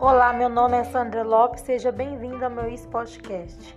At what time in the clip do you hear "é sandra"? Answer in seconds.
0.76-1.24